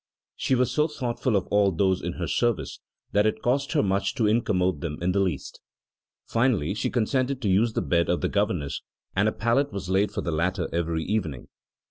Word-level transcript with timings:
She 0.35 0.55
was 0.55 0.71
so 0.71 0.87
thoughtful 0.87 1.35
of 1.35 1.45
all 1.51 1.71
those 1.71 2.01
in 2.01 2.13
her 2.13 2.25
service 2.25 2.79
that 3.11 3.27
it 3.27 3.43
cost 3.43 3.73
her 3.73 3.83
much 3.83 4.15
to 4.15 4.25
incommode 4.25 4.81
them 4.81 4.97
in 4.99 5.11
the 5.11 5.19
least. 5.19 5.61
Finally, 6.25 6.73
she 6.73 6.89
consented 6.89 7.39
to 7.43 7.47
use 7.49 7.73
the 7.73 7.83
bed 7.83 8.09
of 8.09 8.21
the 8.21 8.27
governess, 8.27 8.81
and 9.15 9.27
a 9.27 9.31
pallet 9.31 9.71
was 9.71 9.91
laid 9.91 10.11
for 10.11 10.21
the 10.21 10.31
latter 10.31 10.67
every 10.73 11.03
evening. 11.03 11.49